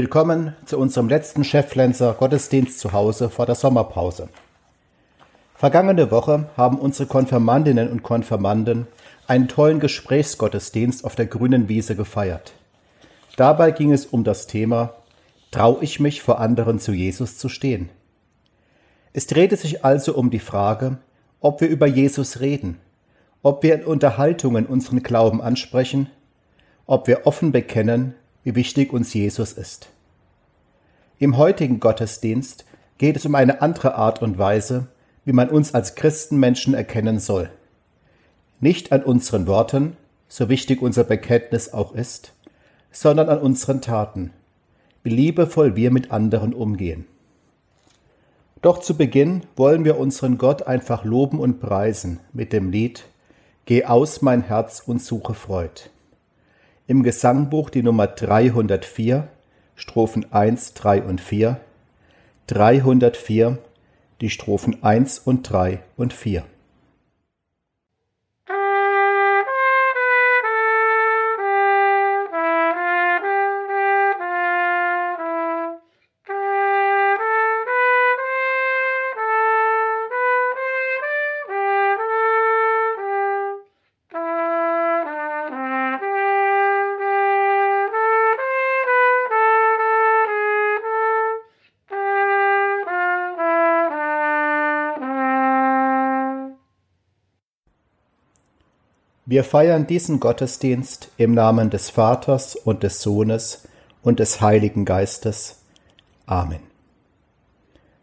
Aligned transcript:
Willkommen 0.00 0.54
zu 0.64 0.78
unserem 0.78 1.08
letzten 1.08 1.42
Cheflenzer 1.42 2.14
Gottesdienst 2.14 2.78
zu 2.78 2.92
Hause 2.92 3.30
vor 3.30 3.46
der 3.46 3.56
Sommerpause. 3.56 4.28
Vergangene 5.56 6.12
Woche 6.12 6.48
haben 6.56 6.78
unsere 6.78 7.08
Konfirmandinnen 7.08 7.90
und 7.90 8.04
Konfirmanden 8.04 8.86
einen 9.26 9.48
tollen 9.48 9.80
Gesprächsgottesdienst 9.80 11.04
auf 11.04 11.16
der 11.16 11.26
grünen 11.26 11.68
Wiese 11.68 11.96
gefeiert. 11.96 12.52
Dabei 13.34 13.72
ging 13.72 13.90
es 13.90 14.06
um 14.06 14.22
das 14.22 14.46
Thema 14.46 14.94
Trau 15.50 15.78
ich 15.80 15.98
mich 15.98 16.22
vor 16.22 16.38
anderen 16.38 16.78
zu 16.78 16.92
Jesus 16.92 17.36
zu 17.36 17.48
stehen? 17.48 17.88
Es 19.12 19.26
drehte 19.26 19.56
sich 19.56 19.84
also 19.84 20.14
um 20.14 20.30
die 20.30 20.38
Frage, 20.38 20.98
ob 21.40 21.60
wir 21.60 21.66
über 21.66 21.88
Jesus 21.88 22.38
reden, 22.38 22.78
ob 23.42 23.64
wir 23.64 23.74
in 23.74 23.82
Unterhaltungen 23.82 24.64
unseren 24.64 25.02
Glauben 25.02 25.42
ansprechen, 25.42 26.08
ob 26.86 27.08
wir 27.08 27.26
offen 27.26 27.50
bekennen, 27.50 28.14
wie 28.44 28.54
wichtig 28.54 28.92
uns 28.94 29.12
Jesus 29.12 29.52
ist. 29.52 29.90
Im 31.18 31.36
heutigen 31.36 31.80
Gottesdienst 31.80 32.64
geht 32.96 33.16
es 33.16 33.26
um 33.26 33.34
eine 33.34 33.60
andere 33.60 33.96
Art 33.96 34.22
und 34.22 34.38
Weise, 34.38 34.86
wie 35.24 35.32
man 35.32 35.48
uns 35.48 35.74
als 35.74 35.94
Christenmenschen 35.94 36.74
erkennen 36.74 37.18
soll. 37.18 37.50
Nicht 38.60 38.92
an 38.92 39.02
unseren 39.02 39.46
Worten, 39.46 39.96
so 40.28 40.48
wichtig 40.48 40.80
unser 40.80 41.04
Bekenntnis 41.04 41.72
auch 41.72 41.94
ist, 41.94 42.32
sondern 42.90 43.28
an 43.28 43.38
unseren 43.38 43.80
Taten, 43.80 44.32
wie 45.02 45.10
liebevoll 45.10 45.76
wir 45.76 45.90
mit 45.90 46.10
anderen 46.10 46.54
umgehen. 46.54 47.04
Doch 48.62 48.78
zu 48.78 48.96
Beginn 48.96 49.42
wollen 49.56 49.84
wir 49.84 49.98
unseren 49.98 50.38
Gott 50.38 50.66
einfach 50.66 51.04
loben 51.04 51.40
und 51.40 51.60
preisen 51.60 52.20
mit 52.32 52.52
dem 52.52 52.70
Lied 52.70 53.04
Geh 53.66 53.84
aus 53.84 54.22
mein 54.22 54.42
Herz 54.42 54.82
und 54.86 55.02
suche 55.02 55.34
Freud 55.34 55.90
im 56.88 57.02
Gesangbuch 57.02 57.68
die 57.68 57.82
Nummer 57.82 58.06
304, 58.06 59.28
Strophen 59.78 60.32
1, 60.32 60.74
3 60.74 61.02
und 61.02 61.20
4, 61.20 61.60
304, 62.48 63.58
die 64.20 64.28
Strophen 64.28 64.82
1 64.82 65.20
und 65.20 65.44
3 65.44 65.78
und 65.96 66.12
4. 66.12 66.42
Wir 99.30 99.44
feiern 99.44 99.86
diesen 99.86 100.20
Gottesdienst 100.20 101.10
im 101.18 101.34
Namen 101.34 101.68
des 101.68 101.90
Vaters 101.90 102.56
und 102.56 102.82
des 102.82 103.02
Sohnes 103.02 103.68
und 104.02 104.20
des 104.20 104.40
Heiligen 104.40 104.86
Geistes. 104.86 105.56
Amen. 106.24 106.60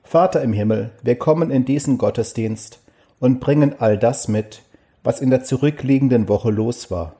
Vater 0.04 0.44
im 0.44 0.54
Himmel, 0.54 0.92
wir 1.02 1.18
kommen 1.18 1.50
in 1.50 1.66
diesen 1.66 1.98
Gottesdienst 1.98 2.80
und 3.20 3.40
bringen 3.40 3.74
all 3.80 3.98
das 3.98 4.28
mit, 4.28 4.62
was 5.04 5.20
in 5.20 5.32
der 5.32 5.44
zurückliegenden 5.44 6.30
Woche 6.30 6.52
los 6.52 6.92
war, 6.92 7.16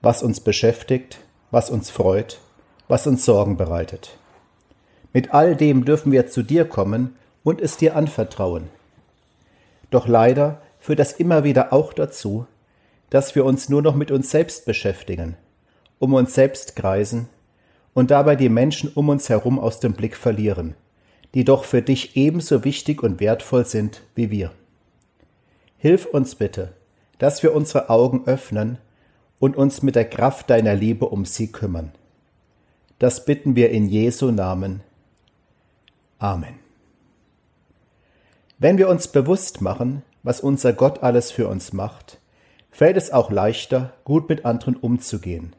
was 0.00 0.22
uns 0.22 0.38
beschäftigt, 0.38 1.18
was 1.50 1.70
uns 1.70 1.90
freut, 1.90 2.38
was 2.86 3.08
uns 3.08 3.24
Sorgen 3.24 3.56
bereitet. 3.56 4.16
Mit 5.12 5.34
all 5.34 5.56
dem 5.56 5.84
dürfen 5.84 6.12
wir 6.12 6.28
zu 6.28 6.44
dir 6.44 6.66
kommen 6.66 7.16
und 7.42 7.60
es 7.60 7.76
dir 7.76 7.96
anvertrauen. 7.96 8.68
Doch 9.90 10.06
leider 10.06 10.62
führt 10.78 11.00
das 11.00 11.10
immer 11.10 11.42
wieder 11.42 11.72
auch 11.72 11.92
dazu, 11.92 12.46
dass 13.10 13.34
wir 13.34 13.44
uns 13.44 13.68
nur 13.68 13.82
noch 13.82 13.94
mit 13.94 14.10
uns 14.10 14.30
selbst 14.30 14.64
beschäftigen, 14.64 15.36
um 15.98 16.14
uns 16.14 16.34
selbst 16.34 16.76
kreisen 16.76 17.28
und 17.92 18.10
dabei 18.10 18.36
die 18.36 18.48
Menschen 18.48 18.90
um 18.94 19.08
uns 19.08 19.28
herum 19.28 19.58
aus 19.58 19.80
dem 19.80 19.92
Blick 19.92 20.16
verlieren, 20.16 20.74
die 21.34 21.44
doch 21.44 21.64
für 21.64 21.82
dich 21.82 22.16
ebenso 22.16 22.64
wichtig 22.64 23.02
und 23.02 23.20
wertvoll 23.20 23.66
sind 23.66 24.02
wie 24.14 24.30
wir. 24.30 24.52
Hilf 25.76 26.06
uns 26.06 26.34
bitte, 26.36 26.72
dass 27.18 27.42
wir 27.42 27.54
unsere 27.54 27.90
Augen 27.90 28.26
öffnen 28.26 28.78
und 29.38 29.56
uns 29.56 29.82
mit 29.82 29.96
der 29.96 30.08
Kraft 30.08 30.50
deiner 30.50 30.74
Liebe 30.74 31.06
um 31.06 31.24
sie 31.24 31.50
kümmern. 31.50 31.92
Das 32.98 33.24
bitten 33.24 33.56
wir 33.56 33.70
in 33.70 33.88
Jesu 33.88 34.30
Namen. 34.30 34.82
Amen. 36.18 36.54
Wenn 38.58 38.76
wir 38.76 38.90
uns 38.90 39.08
bewusst 39.08 39.62
machen, 39.62 40.02
was 40.22 40.42
unser 40.42 40.74
Gott 40.74 41.02
alles 41.02 41.30
für 41.30 41.48
uns 41.48 41.72
macht, 41.72 42.19
fällt 42.70 42.96
es 42.96 43.10
auch 43.10 43.30
leichter, 43.30 43.92
gut 44.04 44.28
mit 44.28 44.44
anderen 44.44 44.76
umzugehen. 44.76 45.54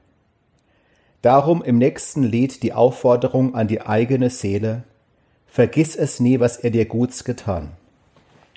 Darum 1.22 1.61
im 1.63 1.77
nächsten 1.77 2.23
Lied 2.23 2.63
die 2.63 2.73
Aufforderung 2.73 3.53
an 3.53 3.67
die 3.67 3.81
eigene 3.81 4.29
Seele, 4.29 4.83
vergiss 5.45 5.95
es 5.95 6.19
nie, 6.19 6.39
was 6.39 6.57
er 6.57 6.71
dir 6.71 6.85
Guts 6.85 7.23
getan. 7.23 7.73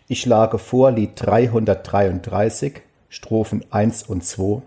Ich 0.08 0.20
schlage 0.20 0.58
vor 0.58 0.90
Lied 0.90 1.12
333, 1.16 2.82
Strophen 3.08 3.64
1 3.70 4.04
und 4.04 4.24
2, 4.24 4.62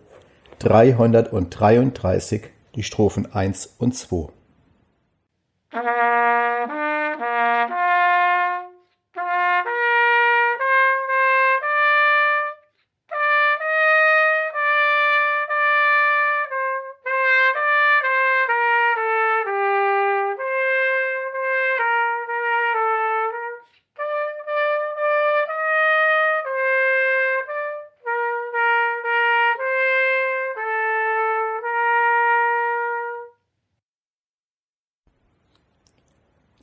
333, 0.60 2.44
die 2.76 2.84
Strophen 2.84 3.32
1 3.32 3.76
und 3.78 3.96
2. 3.96 4.30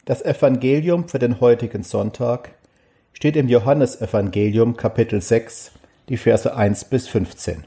Das 0.06 0.20
Evangelium 0.20 1.08
für 1.08 1.18
den 1.18 1.40
heutigen 1.40 1.82
Sonntag 1.82 2.50
steht 3.14 3.36
im 3.36 3.48
Johannesevangelium 3.48 4.76
Kapitel 4.76 5.22
6, 5.22 5.72
die 6.10 6.18
Verse 6.18 6.54
1 6.54 6.84
bis 6.84 7.08
15. 7.08 7.64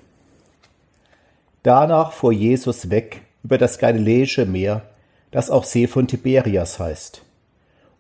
Danach 1.63 2.11
fuhr 2.11 2.31
Jesus 2.31 2.91
weg 2.91 3.23
über 3.43 3.57
das 3.57 3.79
Galiläische 3.79 4.45
Meer, 4.45 4.83
das 5.31 5.49
auch 5.49 5.63
See 5.63 5.87
von 5.87 6.07
Tiberias 6.07 6.77
heißt. 6.77 7.23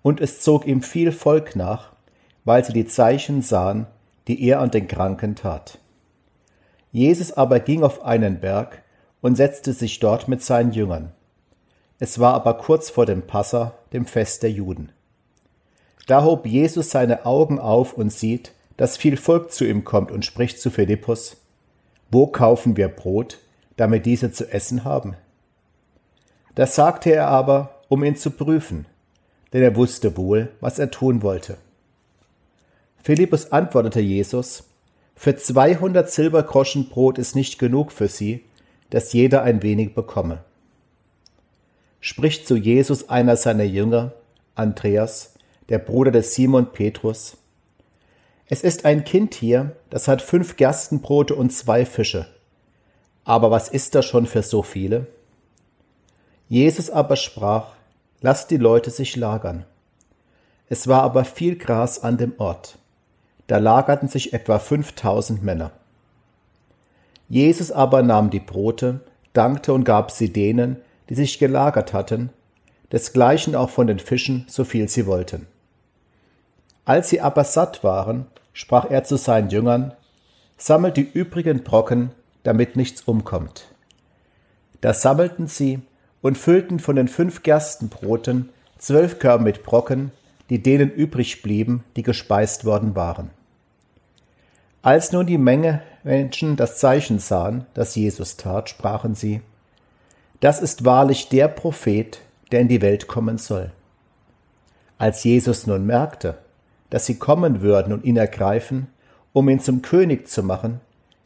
Und 0.03 0.21
es 0.21 0.41
zog 0.41 0.67
ihm 0.67 0.83
viel 0.83 1.11
Volk 1.11 1.55
nach, 1.55 1.93
weil 2.45 2.63
sie 2.63 2.73
die 2.73 2.85
Zeichen 2.85 3.41
sahen, 3.41 3.87
die 4.27 4.47
er 4.47 4.59
an 4.59 4.69
den 4.69 4.87
Kranken 4.87 5.33
tat. 5.33 5.79
Jesus 6.91 7.31
aber 7.33 7.59
ging 7.59 7.81
auf 7.81 8.05
einen 8.05 8.39
Berg 8.39 8.83
und 9.19 9.35
setzte 9.35 9.73
sich 9.73 9.97
dort 9.97 10.27
mit 10.27 10.43
seinen 10.43 10.73
Jüngern. 10.73 11.11
Es 11.99 12.19
war 12.19 12.35
aber 12.35 12.55
kurz 12.55 12.89
vor 12.89 13.05
dem 13.05 13.23
Passa, 13.23 13.73
dem 13.91 14.05
Fest 14.05 14.43
der 14.43 14.51
Juden. 14.51 14.91
Da 16.05 16.23
hob 16.23 16.45
Jesus 16.45 16.91
seine 16.91 17.25
Augen 17.25 17.59
auf 17.59 17.93
und 17.93 18.13
sieht, 18.13 18.53
dass 18.77 18.97
viel 18.97 19.17
Volk 19.17 19.51
zu 19.51 19.65
ihm 19.65 19.83
kommt 19.83 20.11
und 20.11 20.23
spricht 20.23 20.61
zu 20.61 20.69
Philippus, 20.69 21.37
Wo 22.11 22.27
kaufen 22.27 22.77
wir 22.77 22.87
Brot, 22.87 23.39
damit 23.77 24.05
diese 24.05 24.31
zu 24.31 24.51
essen 24.51 24.83
haben? 24.83 25.15
Das 26.53 26.75
sagte 26.75 27.11
er 27.11 27.27
aber, 27.27 27.81
um 27.89 28.03
ihn 28.03 28.15
zu 28.15 28.31
prüfen, 28.31 28.85
denn 29.51 29.63
er 29.63 29.75
wusste 29.75 30.15
wohl, 30.17 30.49
was 30.59 30.77
er 30.79 30.91
tun 30.91 31.23
wollte. 31.23 31.57
Philippus 33.03 33.51
antwortete 33.51 34.01
Jesus, 34.01 34.65
Für 35.15 35.35
zweihundert 35.35 36.11
Silbergroschen 36.11 36.89
Brot 36.89 37.17
ist 37.17 37.35
nicht 37.35 37.57
genug 37.57 37.91
für 37.91 38.07
sie, 38.07 38.43
dass 38.91 39.13
jeder 39.13 39.41
ein 39.41 39.63
wenig 39.63 39.95
bekomme 39.95 40.43
spricht 42.07 42.47
zu 42.47 42.55
Jesus 42.55 43.09
einer 43.09 43.35
seiner 43.35 43.65
Jünger, 43.65 44.13
Andreas, 44.55 45.33
der 45.67 45.77
Bruder 45.77 46.09
des 46.09 46.33
Simon 46.33 46.71
Petrus. 46.71 47.35
Es 48.45 48.61
ist 48.61 48.85
ein 48.85 49.03
Kind 49.03 49.33
hier, 49.33 49.75
das 49.89 50.07
hat 50.07 50.21
fünf 50.21 50.55
Gerstenbrote 50.55 51.35
und 51.35 51.51
zwei 51.51 51.85
Fische. 51.85 52.25
Aber 53.25 53.51
was 53.51 53.67
ist 53.67 53.93
das 53.93 54.05
schon 54.05 54.25
für 54.25 54.41
so 54.41 54.63
viele? 54.63 55.07
Jesus 56.47 56.89
aber 56.89 57.17
sprach, 57.17 57.73
lasst 58.21 58.51
die 58.51 58.57
Leute 58.57 58.89
sich 58.89 59.17
lagern. 59.17 59.65
Es 60.69 60.87
war 60.87 61.03
aber 61.03 61.25
viel 61.25 61.57
Gras 61.57 62.03
an 62.03 62.17
dem 62.17 62.35
Ort. 62.37 62.77
Da 63.47 63.57
lagerten 63.57 64.07
sich 64.07 64.31
etwa 64.31 64.59
fünftausend 64.59 65.43
Männer. 65.43 65.71
Jesus 67.27 67.69
aber 67.69 68.01
nahm 68.01 68.29
die 68.29 68.39
Brote, 68.39 69.01
dankte 69.33 69.73
und 69.73 69.83
gab 69.83 70.11
sie 70.11 70.31
denen, 70.31 70.77
die 71.09 71.15
sich 71.15 71.39
gelagert 71.39 71.93
hatten, 71.93 72.29
desgleichen 72.91 73.55
auch 73.55 73.69
von 73.69 73.87
den 73.87 73.99
Fischen, 73.99 74.45
so 74.47 74.63
viel 74.63 74.89
sie 74.89 75.05
wollten. 75.05 75.47
Als 76.85 77.09
sie 77.09 77.21
aber 77.21 77.43
satt 77.43 77.83
waren, 77.83 78.27
sprach 78.53 78.89
er 78.89 79.03
zu 79.03 79.17
seinen 79.17 79.49
Jüngern, 79.49 79.93
sammelt 80.57 80.97
die 80.97 81.09
übrigen 81.09 81.63
Brocken, 81.63 82.11
damit 82.43 82.75
nichts 82.75 83.01
umkommt. 83.01 83.65
Da 84.81 84.93
sammelten 84.93 85.47
sie 85.47 85.79
und 86.21 86.37
füllten 86.37 86.79
von 86.79 86.95
den 86.95 87.07
fünf 87.07 87.43
Gerstenbroten 87.43 88.49
zwölf 88.77 89.19
Körbe 89.19 89.43
mit 89.43 89.63
Brocken, 89.63 90.11
die 90.49 90.63
denen 90.63 90.89
übrig 90.89 91.41
blieben, 91.41 91.83
die 91.95 92.03
gespeist 92.03 92.63
worden 92.65 92.95
waren. 92.95 93.29
Als 94.81 95.11
nun 95.11 95.25
die 95.25 95.37
Menge 95.37 95.81
Menschen 96.03 96.55
das 96.55 96.77
Zeichen 96.77 97.19
sahen, 97.19 97.65
das 97.73 97.95
Jesus 97.95 98.37
tat, 98.37 98.69
sprachen 98.69 99.15
sie, 99.15 99.41
das 100.39 100.61
ist 100.61 100.85
wahrlich 100.85 101.29
der 101.29 101.47
Prophet, 101.47 102.19
der 102.51 102.61
in 102.61 102.67
die 102.67 102.81
Welt 102.81 103.07
kommen 103.07 103.37
soll. 103.37 103.71
Als 104.97 105.23
Jesus 105.23 105.67
nun 105.67 105.85
merkte, 105.85 106.37
dass 106.89 107.05
sie 107.05 107.17
kommen 107.17 107.61
würden 107.61 107.93
und 107.93 108.03
ihn 108.03 108.17
ergreifen, 108.17 108.87
um 109.33 109.49
ihn 109.49 109.59
zum 109.59 109.81
König 109.81 110.27
zu 110.27 110.43
machen, 110.43 110.79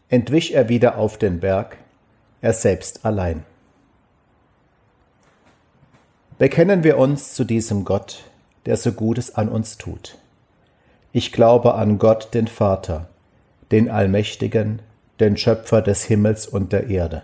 entwich 0.10 0.54
er 0.54 0.70
wieder 0.70 0.98
auf 0.98 1.18
den 1.18 1.40
Berg, 1.40 1.78
er 2.42 2.54
selbst 2.54 3.06
allein. 3.06 3.46
Bekennen 6.38 6.84
wir 6.84 6.98
uns 6.98 7.34
zu 7.34 7.44
diesem 7.44 7.86
Gott, 7.86 8.24
der 8.66 8.76
so 8.76 8.92
Gutes 8.92 9.36
an 9.36 9.48
uns 9.48 9.78
tut. 9.78 10.18
Ich 11.14 11.32
glaube 11.32 11.76
an 11.76 12.00
Gott, 12.00 12.34
den 12.34 12.48
Vater, 12.48 13.10
den 13.72 13.90
Allmächtigen, 13.90 14.82
den 15.20 15.38
Schöpfer 15.38 15.82
des 15.82 16.04
Himmels 16.04 16.48
und 16.48 16.74
der 16.74 16.88
Erde, 16.88 17.24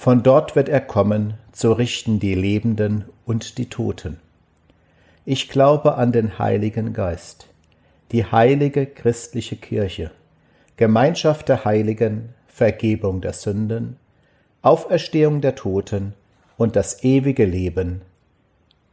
von 0.00 0.22
dort 0.22 0.56
wird 0.56 0.70
er 0.70 0.80
kommen, 0.80 1.34
zu 1.52 1.72
richten 1.72 2.20
die 2.20 2.34
Lebenden 2.34 3.04
und 3.26 3.58
die 3.58 3.68
Toten. 3.68 4.18
Ich 5.26 5.50
glaube 5.50 5.96
an 5.96 6.10
den 6.10 6.38
Heiligen 6.38 6.94
Geist, 6.94 7.48
die 8.10 8.24
heilige 8.24 8.86
christliche 8.86 9.56
Kirche, 9.56 10.10
Gemeinschaft 10.78 11.50
der 11.50 11.66
Heiligen, 11.66 12.30
Vergebung 12.46 13.20
der 13.20 13.34
Sünden, 13.34 13.98
Auferstehung 14.62 15.42
der 15.42 15.54
Toten 15.54 16.14
und 16.56 16.76
das 16.76 17.04
ewige 17.04 17.44
Leben. 17.44 18.00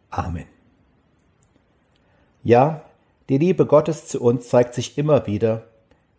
Amen. 0.10 0.44
Ja, 2.44 2.82
die 3.30 3.38
Liebe 3.38 3.66
Gottes 3.66 4.10
zu 4.10 4.22
uns 4.22 4.50
zeigt 4.50 4.74
sich 4.74 4.98
immer 4.98 5.26
wieder, 5.26 5.64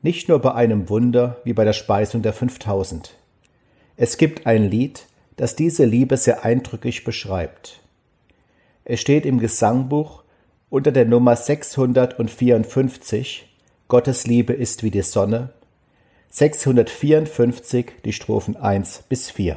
nicht 0.01 0.31
nur 0.31 0.39
bei 0.39 0.55
einem 0.55 0.89
Wunder 0.89 1.37
wie 1.45 1.53
bei 1.53 1.67
der 1.67 1.75
Speisung 1.75 2.23
der 2.23 2.33
5000. 2.33 3.19
Es 4.01 4.17
gibt 4.17 4.47
ein 4.47 4.71
Lied, 4.71 5.07
das 5.37 5.57
diese 5.57 5.85
Liebe 5.85 6.17
sehr 6.17 6.45
eindrücklich 6.45 7.03
beschreibt. 7.03 7.81
Es 8.85 9.01
steht 9.01 9.27
im 9.27 9.41
Gesangbuch 9.41 10.23
unter 10.71 10.93
der 10.93 11.05
Nummer 11.05 11.35
654 11.35 13.53
Gottes 13.89 14.25
Liebe 14.25 14.53
ist 14.53 14.85
wie 14.85 14.93
die 14.93 15.03
Sonne, 15.03 15.51
654 16.31 17.87
die 18.05 18.13
Strophen 18.13 18.57
1 18.57 19.03
bis 19.09 19.33
4. 19.33 19.57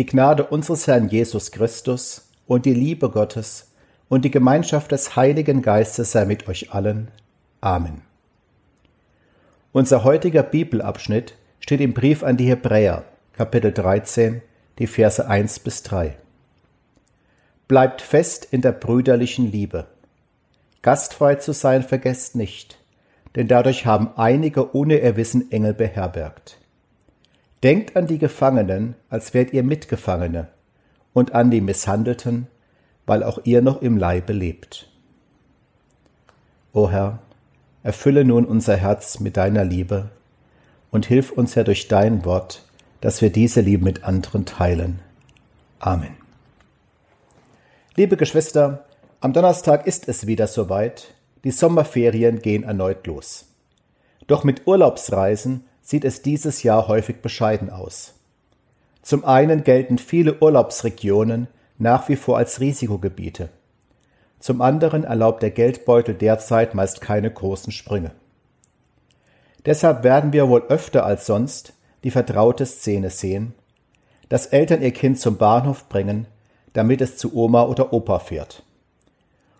Die 0.00 0.06
Gnade 0.06 0.46
unseres 0.46 0.86
Herrn 0.86 1.10
Jesus 1.10 1.52
Christus 1.52 2.30
und 2.46 2.64
die 2.64 2.72
Liebe 2.72 3.10
Gottes 3.10 3.70
und 4.08 4.24
die 4.24 4.30
Gemeinschaft 4.30 4.92
des 4.92 5.14
Heiligen 5.14 5.60
Geistes 5.60 6.12
sei 6.12 6.24
mit 6.24 6.48
euch 6.48 6.72
allen. 6.72 7.10
Amen. 7.60 8.00
Unser 9.72 10.02
heutiger 10.02 10.42
Bibelabschnitt 10.42 11.34
steht 11.58 11.82
im 11.82 11.92
Brief 11.92 12.22
an 12.22 12.38
die 12.38 12.48
Hebräer, 12.48 13.04
Kapitel 13.34 13.72
13, 13.72 14.40
die 14.78 14.86
Verse 14.86 15.28
1 15.28 15.58
bis 15.58 15.82
3. 15.82 16.16
Bleibt 17.68 18.00
fest 18.00 18.48
in 18.50 18.62
der 18.62 18.72
brüderlichen 18.72 19.52
Liebe. 19.52 19.86
Gastfrei 20.80 21.34
zu 21.34 21.52
sein 21.52 21.82
vergesst 21.82 22.36
nicht, 22.36 22.78
denn 23.36 23.48
dadurch 23.48 23.84
haben 23.84 24.12
einige 24.16 24.74
ohne 24.74 24.98
ihr 24.98 25.18
Wissen 25.18 25.52
Engel 25.52 25.74
beherbergt. 25.74 26.59
Denkt 27.62 27.94
an 27.96 28.06
die 28.06 28.18
Gefangenen, 28.18 28.94
als 29.10 29.34
wärt 29.34 29.52
ihr 29.52 29.62
Mitgefangene, 29.62 30.48
und 31.12 31.34
an 31.34 31.50
die 31.50 31.60
Misshandelten, 31.60 32.46
weil 33.06 33.22
auch 33.22 33.40
ihr 33.44 33.60
noch 33.60 33.82
im 33.82 33.98
Leibe 33.98 34.32
lebt. 34.32 34.88
O 36.72 36.90
Herr, 36.90 37.18
erfülle 37.82 38.24
nun 38.24 38.44
unser 38.44 38.76
Herz 38.76 39.20
mit 39.20 39.36
deiner 39.36 39.64
Liebe 39.64 40.10
und 40.90 41.06
hilf 41.06 41.32
uns 41.32 41.54
ja 41.54 41.64
durch 41.64 41.88
dein 41.88 42.24
Wort, 42.24 42.64
dass 43.00 43.20
wir 43.20 43.30
diese 43.30 43.60
Liebe 43.60 43.84
mit 43.84 44.04
anderen 44.04 44.46
teilen. 44.46 45.00
Amen. 45.78 46.16
Liebe 47.96 48.16
Geschwister, 48.16 48.84
am 49.20 49.32
Donnerstag 49.32 49.86
ist 49.86 50.08
es 50.08 50.26
wieder 50.26 50.46
soweit, 50.46 51.14
die 51.44 51.50
Sommerferien 51.50 52.40
gehen 52.40 52.62
erneut 52.62 53.06
los. 53.06 53.46
Doch 54.26 54.44
mit 54.44 54.66
Urlaubsreisen 54.66 55.64
sieht 55.90 56.04
es 56.04 56.22
dieses 56.22 56.62
Jahr 56.62 56.86
häufig 56.86 57.20
bescheiden 57.20 57.68
aus. 57.68 58.14
Zum 59.02 59.24
einen 59.24 59.64
gelten 59.64 59.98
viele 59.98 60.40
Urlaubsregionen 60.40 61.48
nach 61.78 62.08
wie 62.08 62.14
vor 62.14 62.38
als 62.38 62.60
Risikogebiete. 62.60 63.48
Zum 64.38 64.62
anderen 64.62 65.02
erlaubt 65.02 65.42
der 65.42 65.50
Geldbeutel 65.50 66.14
derzeit 66.14 66.76
meist 66.76 67.00
keine 67.00 67.28
großen 67.28 67.72
Sprünge. 67.72 68.12
Deshalb 69.66 70.04
werden 70.04 70.32
wir 70.32 70.48
wohl 70.48 70.62
öfter 70.68 71.04
als 71.04 71.26
sonst 71.26 71.72
die 72.04 72.12
vertraute 72.12 72.66
Szene 72.66 73.10
sehen, 73.10 73.52
dass 74.28 74.46
Eltern 74.46 74.82
ihr 74.82 74.92
Kind 74.92 75.18
zum 75.18 75.38
Bahnhof 75.38 75.88
bringen, 75.88 76.28
damit 76.72 77.00
es 77.00 77.16
zu 77.16 77.34
Oma 77.34 77.64
oder 77.64 77.92
Opa 77.92 78.20
fährt. 78.20 78.62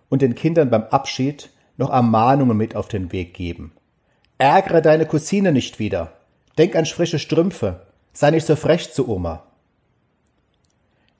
Und 0.07 0.21
den 0.21 0.35
Kindern 0.35 0.69
beim 0.69 0.83
Abschied 0.83 1.49
noch 1.75 1.89
Ermahnungen 1.89 2.55
mit 2.55 2.77
auf 2.77 2.87
den 2.87 3.11
Weg 3.11 3.33
geben. 3.33 3.73
Ärgere 4.37 4.81
deine 4.81 5.05
Cousine 5.05 5.51
nicht 5.51 5.77
wieder. 5.77 6.13
Denk 6.57 6.75
an 6.75 6.85
frische 6.85 7.19
Strümpfe. 7.19 7.87
Sei 8.13 8.31
nicht 8.31 8.45
so 8.45 8.55
frech 8.55 8.91
zu 8.91 9.07
Oma. 9.07 9.43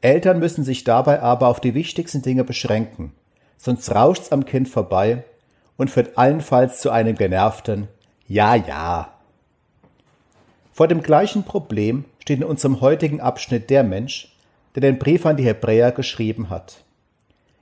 Eltern 0.02 0.40
müssen 0.40 0.64
sich 0.64 0.84
dabei 0.84 1.22
aber 1.22 1.48
auf 1.48 1.60
die 1.60 1.76
wichtigsten 1.76 2.22
Dinge 2.22 2.44
beschränken, 2.44 3.14
sonst 3.58 3.94
rauscht's 3.94 4.32
am 4.32 4.46
Kind 4.46 4.68
vorbei 4.68 5.24
und 5.78 5.92
führt 5.92 6.18
allenfalls 6.18 6.82
zu 6.82 6.90
einem 6.90 7.16
genervten 7.16 7.88
Ja, 8.28 8.56
ja. 8.56 9.14
Vor 10.74 10.88
dem 10.88 11.04
gleichen 11.04 11.44
Problem 11.44 12.06
steht 12.20 12.40
in 12.40 12.44
unserem 12.46 12.82
heutigen 12.82 13.22
Abschnitt 13.22 13.70
der 13.70 13.84
Mensch, 13.84 14.36
der 14.74 14.82
den 14.82 14.98
Brief 14.98 15.26
an 15.26 15.38
die 15.38 15.46
Hebräer 15.46 15.92
geschrieben 15.92 16.50
hat. 16.50 16.84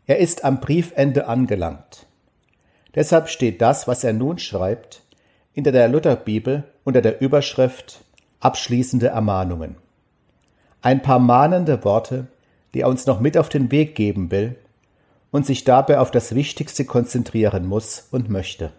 Er 0.06 0.20
ist 0.20 0.46
am 0.46 0.60
Briefende 0.60 1.28
angelangt. 1.28 2.08
Deshalb 2.96 3.30
steht 3.30 3.62
das, 3.62 3.88
was 3.88 4.04
er 4.04 4.14
nun 4.14 4.40
schreibt, 4.40 5.02
hinter 5.54 5.72
der 5.72 5.88
Lutherbibel 5.88 6.64
unter 6.84 7.02
der 7.02 7.22
Überschrift 7.22 8.04
Abschließende 8.40 9.08
Ermahnungen. 9.08 9.76
Ein 10.82 11.02
paar 11.02 11.20
mahnende 11.20 11.84
Worte, 11.84 12.28
die 12.74 12.82
er 12.82 12.88
uns 12.88 13.06
noch 13.06 13.20
mit 13.20 13.38
auf 13.38 13.50
den 13.50 13.70
Weg 13.72 13.96
geben 13.96 14.32
will 14.32 14.56
und 15.32 15.46
sich 15.46 15.64
dabei 15.66 16.00
auf 16.00 16.12
das 16.12 16.36
Wichtigste 16.36 16.86
konzentrieren 16.86 17.66
muss 17.66 18.08
und 18.12 18.30
möchte. 18.30 18.72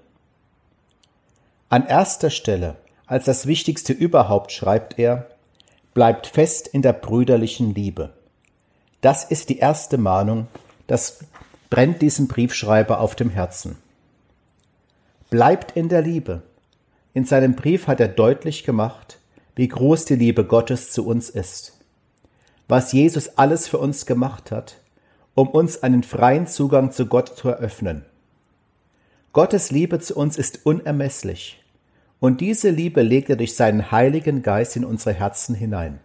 An 1.68 1.86
erster 1.86 2.30
Stelle, 2.30 2.76
als 3.06 3.26
das 3.26 3.46
Wichtigste 3.46 3.92
überhaupt, 3.92 4.50
schreibt 4.50 4.98
er, 4.98 5.26
bleibt 5.94 6.26
fest 6.26 6.68
in 6.68 6.82
der 6.82 6.92
brüderlichen 6.92 7.74
Liebe. 7.74 8.10
Das 9.00 9.24
ist 9.24 9.48
die 9.48 9.58
erste 9.58 9.98
Mahnung, 9.98 10.48
das 10.86 11.24
brennt 11.68 12.02
diesem 12.02 12.28
Briefschreiber 12.28 13.00
auf 13.00 13.14
dem 13.14 13.30
Herzen. 13.30 13.76
Bleibt 15.30 15.76
in 15.76 15.88
der 15.88 16.02
Liebe. 16.02 16.42
In 17.12 17.24
seinem 17.24 17.54
Brief 17.54 17.86
hat 17.86 18.00
er 18.00 18.08
deutlich 18.08 18.64
gemacht, 18.64 19.18
wie 19.56 19.68
groß 19.68 20.04
die 20.04 20.14
Liebe 20.14 20.44
Gottes 20.44 20.92
zu 20.92 21.06
uns 21.06 21.28
ist. 21.28 21.78
Was 22.68 22.92
Jesus 22.92 23.36
alles 23.36 23.66
für 23.66 23.78
uns 23.78 24.06
gemacht 24.06 24.52
hat, 24.52 24.76
um 25.34 25.48
uns 25.48 25.82
einen 25.82 26.04
freien 26.04 26.46
Zugang 26.46 26.92
zu 26.92 27.06
Gott 27.06 27.36
zu 27.36 27.48
eröffnen. 27.48 28.04
Gottes 29.32 29.70
Liebe 29.70 29.98
zu 29.98 30.16
uns 30.16 30.36
ist 30.36 30.66
unermesslich, 30.66 31.62
und 32.20 32.40
diese 32.40 32.70
Liebe 32.70 33.02
legt 33.02 33.30
er 33.30 33.36
durch 33.36 33.54
seinen 33.54 33.90
Heiligen 33.90 34.42
Geist 34.42 34.76
in 34.76 34.84
unsere 34.84 35.14
Herzen 35.14 35.54
hinein. 35.54 36.00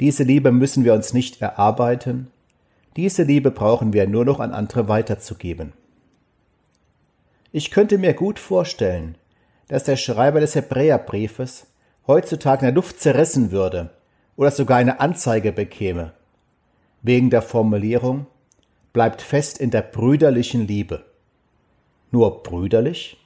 Diese 0.00 0.22
Liebe 0.22 0.52
müssen 0.52 0.84
wir 0.84 0.94
uns 0.94 1.12
nicht 1.12 1.42
erarbeiten, 1.42 2.30
diese 2.96 3.22
Liebe 3.22 3.50
brauchen 3.50 3.92
wir 3.92 4.06
nur 4.06 4.24
noch 4.24 4.40
an 4.40 4.52
andere 4.52 4.88
weiterzugeben. 4.88 5.72
Ich 7.50 7.70
könnte 7.70 7.98
mir 7.98 8.14
gut 8.14 8.38
vorstellen, 8.38 9.16
dass 9.68 9.84
der 9.84 9.96
Schreiber 9.96 10.40
des 10.40 10.54
Hebräerbriefes 10.54 11.66
heutzutage 12.06 12.66
in 12.66 12.66
der 12.66 12.74
Luft 12.74 13.00
zerrissen 13.00 13.50
würde 13.50 13.90
oder 14.36 14.50
sogar 14.50 14.78
eine 14.78 15.00
Anzeige 15.00 15.52
bekäme, 15.52 16.12
wegen 17.02 17.30
der 17.30 17.42
Formulierung 17.42 18.26
bleibt 18.92 19.22
fest 19.22 19.58
in 19.58 19.70
der 19.70 19.82
brüderlichen 19.82 20.66
Liebe. 20.66 21.04
Nur 22.10 22.42
brüderlich? 22.42 23.16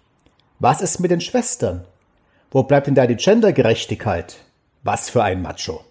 Was 0.59 0.81
ist 0.81 1.01
mit 1.01 1.11
den 1.11 1.21
Schwestern? 1.21 1.85
Wo 2.51 2.63
bleibt 2.63 2.87
denn 2.87 2.95
da 2.95 3.07
die 3.07 3.17
Gendergerechtigkeit? 3.17 4.37
Was 4.83 5.11
für 5.11 5.23
ein 5.23 5.43
Macho. 5.43 5.85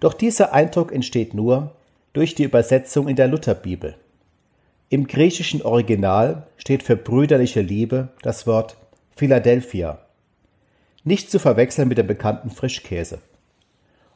Doch 0.00 0.14
dieser 0.14 0.54
Eindruck 0.54 0.92
entsteht 0.92 1.34
nur 1.34 1.76
durch 2.14 2.34
die 2.34 2.44
Übersetzung 2.44 3.06
in 3.06 3.16
der 3.16 3.28
Lutherbibel. 3.28 3.96
Im 4.92 5.06
griechischen 5.06 5.62
Original 5.62 6.48
steht 6.56 6.82
für 6.82 6.96
brüderliche 6.96 7.60
Liebe 7.60 8.08
das 8.22 8.48
Wort 8.48 8.76
Philadelphia, 9.14 10.00
nicht 11.04 11.30
zu 11.30 11.38
verwechseln 11.38 11.86
mit 11.86 11.96
dem 11.96 12.08
bekannten 12.08 12.50
Frischkäse. 12.50 13.20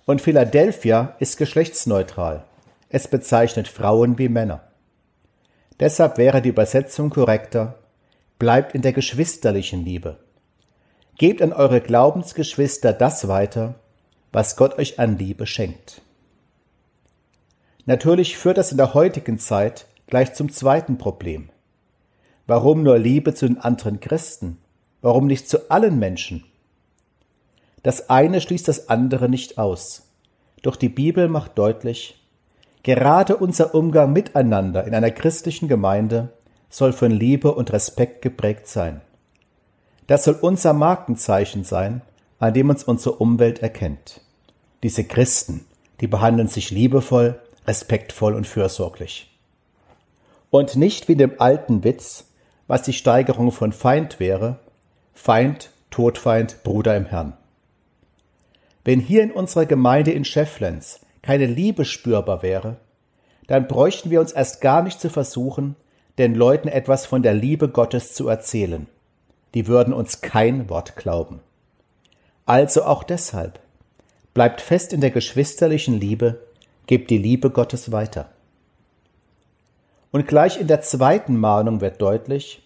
Und 0.04 0.21
Philadelphia 0.21 1.14
ist 1.21 1.37
geschlechtsneutral. 1.37 2.45
Es 2.88 3.07
bezeichnet 3.07 3.69
Frauen 3.69 4.19
wie 4.19 4.28
Männer. 4.28 4.64
Deshalb 5.78 6.19
wäre 6.19 6.43
die 6.43 6.49
Übersetzung 6.49 7.09
korrekter, 7.09 7.78
bleibt 8.40 8.75
in 8.75 8.83
der 8.83 8.93
geschwisterlichen 8.93 9.85
Liebe. 9.85 10.19
Gebt 11.19 11.40
an 11.40 11.52
eure 11.52 11.83
Glaubensgeschwister 11.83 12.93
das 12.93 13.28
weiter, 13.28 13.76
was 14.33 14.57
Gott 14.57 14.76
euch 14.76 14.99
an 14.99 15.19
Liebe 15.19 15.47
schenkt. 15.47 16.02
Natürlich 17.87 18.37
führt 18.37 18.59
das 18.59 18.73
in 18.73 18.76
der 18.76 18.93
heutigen 18.93 19.38
Zeit 19.38 19.87
gleich 20.06 20.34
zum 20.34 20.50
zweiten 20.50 20.99
Problem. 20.99 21.50
Warum 22.46 22.82
nur 22.82 22.99
Liebe 22.99 23.34
zu 23.34 23.46
den 23.46 23.58
anderen 23.58 24.00
Christen? 24.00 24.58
Warum 25.00 25.26
nicht 25.26 25.49
zu 25.49 25.70
allen 25.70 25.99
Menschen? 25.99 26.44
Das 27.82 28.08
eine 28.11 28.40
schließt 28.40 28.68
das 28.68 28.88
andere 28.88 29.28
nicht 29.28 29.58
aus. 29.58 30.11
Doch 30.62 30.76
die 30.76 30.88
Bibel 30.88 31.28
macht 31.28 31.58
deutlich, 31.58 32.18
gerade 32.82 33.37
unser 33.37 33.75
Umgang 33.75 34.12
miteinander 34.12 34.87
in 34.87 34.94
einer 34.94 35.11
christlichen 35.11 35.68
Gemeinde 35.68 36.30
soll 36.70 36.92
von 36.92 37.11
Liebe 37.11 37.54
und 37.54 37.73
Respekt 37.73 38.23
geprägt 38.23 38.66
sein. 38.66 39.00
Das 40.06 40.25
soll 40.25 40.38
unser 40.40 40.73
Markenzeichen 40.73 41.64
sein, 41.64 42.02
an 42.38 42.52
dem 42.54 42.68
uns 42.70 42.84
unsere 42.84 43.16
Umwelt 43.16 43.61
erkennt. 43.61 44.20
Diese 44.82 45.04
Christen, 45.04 45.64
die 46.00 46.06
behandeln 46.06 46.49
sich 46.49 46.70
liebevoll, 46.70 47.40
respektvoll 47.66 48.34
und 48.34 48.46
fürsorglich. 48.46 49.34
Und 50.54 50.76
nicht 50.76 51.08
wie 51.08 51.14
in 51.14 51.18
dem 51.18 51.40
alten 51.40 51.82
Witz, 51.82 52.26
was 52.68 52.82
die 52.82 52.92
Steigerung 52.92 53.50
von 53.50 53.73
Feind 53.73 54.20
wäre, 54.20 54.61
Feind, 55.12 55.70
Todfeind, 55.90 56.62
Bruder 56.62 56.96
im 56.96 57.06
Herrn. 57.06 57.32
Wenn 58.84 59.00
hier 59.00 59.25
in 59.25 59.32
unserer 59.32 59.66
Gemeinde 59.66 60.12
in 60.12 60.25
Schefflens 60.25 61.00
keine 61.23 61.46
Liebe 61.46 61.84
spürbar 61.84 62.44
wäre, 62.44 62.76
dann 63.49 63.66
bräuchten 63.66 64.11
wir 64.11 64.20
uns 64.20 64.30
erst 64.30 64.61
gar 64.61 64.84
nicht 64.84 65.00
zu 65.00 65.11
versuchen, 65.11 65.75
den 66.18 66.37
Leuten 66.37 66.68
etwas 66.68 67.04
von 67.04 67.25
der 67.25 67.34
Liebe 67.34 67.68
Gottes 67.68 68.14
zu 68.14 68.28
erzählen. 68.28 68.87
Die 69.54 69.66
würden 69.66 69.92
uns 69.92 70.20
kein 70.20 70.70
Wort 70.70 70.94
glauben. 70.94 71.40
Also 72.46 72.84
auch 72.84 73.02
deshalb, 73.02 73.58
bleibt 74.34 74.61
fest 74.61 74.92
in 74.92 75.00
der 75.00 75.11
geschwisterlichen 75.11 75.99
Liebe, 75.99 76.38
gebt 76.87 77.11
die 77.11 77.18
Liebe 77.18 77.50
Gottes 77.50 77.90
weiter. 77.90 78.30
Und 80.14 80.28
gleich 80.28 80.61
in 80.61 80.68
der 80.68 80.80
zweiten 80.80 81.37
Mahnung 81.37 81.80
wird 81.80 82.00
deutlich, 82.00 82.62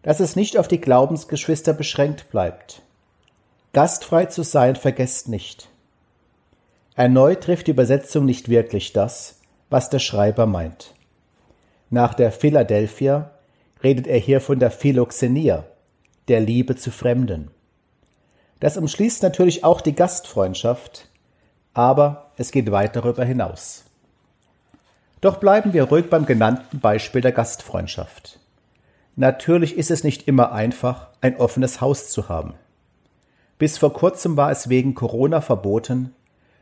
dass 0.00 0.18
es 0.18 0.34
nicht 0.34 0.56
auf 0.56 0.66
die 0.66 0.80
Glaubensgeschwister 0.80 1.74
beschränkt 1.74 2.30
bleibt. 2.30 2.80
Gastfrei 3.74 4.24
zu 4.24 4.42
sein 4.42 4.76
vergesst 4.76 5.28
nicht. 5.28 5.68
Erneut 6.94 7.42
trifft 7.42 7.66
die 7.66 7.72
Übersetzung 7.72 8.24
nicht 8.24 8.48
wirklich 8.48 8.94
das, 8.94 9.40
was 9.68 9.90
der 9.90 9.98
Schreiber 9.98 10.46
meint. 10.46 10.94
Nach 11.90 12.14
der 12.14 12.32
Philadelphia 12.32 13.30
redet 13.82 14.06
er 14.06 14.18
hier 14.18 14.40
von 14.40 14.58
der 14.58 14.70
Philoxenia, 14.70 15.66
der 16.28 16.40
Liebe 16.40 16.76
zu 16.76 16.90
Fremden. 16.90 17.50
Das 18.58 18.78
umschließt 18.78 19.22
natürlich 19.22 19.64
auch 19.64 19.82
die 19.82 19.94
Gastfreundschaft, 19.94 21.10
aber 21.74 22.30
es 22.38 22.52
geht 22.52 22.70
weit 22.70 22.96
darüber 22.96 23.26
hinaus. 23.26 23.85
Doch 25.20 25.38
bleiben 25.38 25.72
wir 25.72 25.84
ruhig 25.84 26.10
beim 26.10 26.26
genannten 26.26 26.80
Beispiel 26.80 27.20
der 27.20 27.32
Gastfreundschaft. 27.32 28.38
Natürlich 29.16 29.78
ist 29.78 29.90
es 29.90 30.04
nicht 30.04 30.28
immer 30.28 30.52
einfach, 30.52 31.08
ein 31.22 31.36
offenes 31.36 31.80
Haus 31.80 32.10
zu 32.10 32.28
haben. 32.28 32.54
Bis 33.58 33.78
vor 33.78 33.94
kurzem 33.94 34.36
war 34.36 34.50
es 34.50 34.68
wegen 34.68 34.94
Corona 34.94 35.40
verboten, 35.40 36.14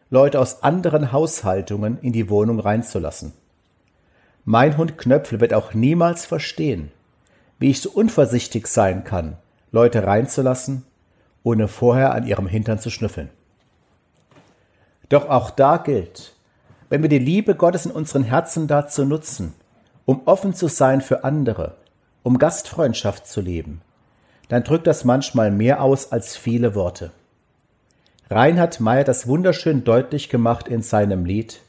Leute 0.09 0.39
aus 0.39 0.63
anderen 0.63 1.11
Haushaltungen 1.11 1.99
in 2.01 2.13
die 2.13 2.31
Wohnung 2.31 2.61
reinzulassen. 2.61 3.33
Mein 4.45 4.77
Hund 4.77 4.99
Knöpfel 4.99 5.41
wird 5.41 5.55
auch 5.55 5.75
niemals 5.75 6.27
verstehen, 6.27 6.93
wie 7.59 7.71
ich 7.71 7.81
so 7.81 7.91
unvorsichtig 7.91 8.69
sein 8.69 9.03
kann, 9.03 9.37
Leute 9.73 10.07
reinzulassen, 10.07 10.85
ohne 11.43 11.67
vorher 11.67 12.15
an 12.15 12.27
ihrem 12.27 12.47
Hintern 12.47 12.79
zu 12.79 12.91
schnüffeln. 12.91 13.31
Doch 15.09 15.29
auch 15.29 15.51
da 15.51 15.79
gilt, 15.79 16.34
wenn 16.95 17.03
wir 17.03 17.09
die 17.09 17.19
Liebe 17.19 17.57
Gottes 17.57 17.87
in 17.87 17.91
unseren 17.91 18.23
Herzen 18.23 18.69
dazu 18.69 19.05
nutzen, 19.05 19.53
um 20.05 20.23
offen 20.27 20.55
zu 20.55 20.69
sein 20.69 21.01
für 21.01 21.25
andere, 21.25 21.75
um 22.23 22.39
Gastfreundschaft 22.39 23.27
zu 23.27 23.41
leben, 23.41 23.81
dann 24.47 24.63
drückt 24.63 24.87
das 24.87 25.03
manchmal 25.03 25.51
mehr 25.51 25.83
aus 25.83 26.13
als 26.13 26.37
viele 26.37 26.77
Worte. 26.77 27.11
Reinhard 28.31 28.79
Meyer 28.79 29.01
hat 29.01 29.09
das 29.09 29.27
wunderschön 29.27 29.83
deutlich 29.83 30.29
gemacht 30.29 30.69
in 30.69 30.83
seinem 30.83 31.25
Lied 31.25 31.63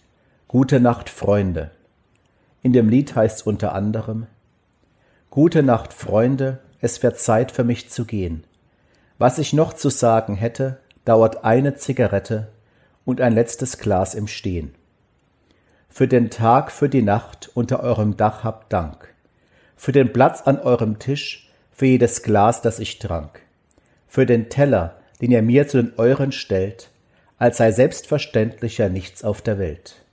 Gute 0.48 0.80
Nacht, 0.80 1.10
Freunde. 1.10 1.72
In 2.62 2.72
dem 2.72 2.88
Lied 2.88 3.16
heißt 3.16 3.40
es 3.40 3.42
unter 3.48 3.74
anderem 3.74 4.28
Gute 5.32 5.64
Nacht, 5.64 5.92
Freunde, 5.92 6.60
es 6.82 7.02
wird 7.02 7.18
Zeit 7.18 7.52
für 7.52 7.64
mich 7.64 7.90
zu 7.90 8.06
gehen. 8.06 8.44
Was 9.18 9.40
ich 9.40 9.54
noch 9.54 9.74
zu 9.74 9.90
sagen 9.90 10.36
hätte, 10.36 10.78
dauert 11.04 11.44
eine 11.44 11.74
Zigarette 11.74 12.50
und 13.06 13.22
ein 13.22 13.34
letztes 13.34 13.80
Glas 13.80 14.14
im 14.14 14.28
Stehen. 14.28 14.76
Für 15.98 16.10
den 16.10 16.30
Tag, 16.30 16.74
für 16.74 16.90
die 16.90 17.02
Nacht 17.02 17.50
unter 17.54 17.80
eurem 17.80 18.18
Dach 18.18 18.44
habt 18.44 18.74
Dank. 18.74 19.14
Für 19.78 19.94
den 19.94 20.12
Platz 20.12 20.42
an 20.42 20.60
eurem 20.60 21.00
Tisch 21.00 21.50
für 21.72 21.86
jedes 21.86 22.22
Glas, 22.22 22.62
das 22.62 22.80
ich 22.80 23.00
trank, 23.00 23.40
für 24.06 24.26
den 24.26 24.50
Teller, 24.50 24.98
den 25.22 25.32
ihr 25.32 25.42
mir 25.42 25.70
zu 25.70 25.82
den 25.82 25.94
euren 25.96 26.34
stellt, 26.34 26.90
als 27.38 27.56
sei 27.56 27.72
selbstverständlicher 27.72 28.90
nichts 28.90 29.24
auf 29.24 29.42
der 29.42 29.58
Welt. 29.58 30.04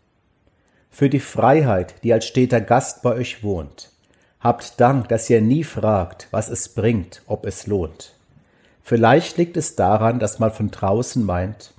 Für 0.88 1.08
die 1.08 1.18
Freiheit, 1.18 1.96
die 2.04 2.12
als 2.12 2.26
steter 2.26 2.60
Gast 2.60 3.02
bei 3.02 3.14
euch 3.14 3.42
wohnt, 3.42 3.90
habt 4.38 4.80
Dank, 4.80 5.08
dass 5.08 5.28
ihr 5.28 5.40
nie 5.40 5.64
fragt, 5.64 6.28
was 6.30 6.48
es 6.48 6.68
bringt, 6.68 7.22
ob 7.26 7.44
es 7.44 7.66
lohnt. 7.66 8.14
Vielleicht 8.84 9.36
liegt 9.36 9.56
es 9.56 9.74
daran, 9.74 10.20
dass 10.20 10.38
man 10.38 10.52
von 10.52 10.70
draußen 10.70 11.24
meint, 11.24 11.74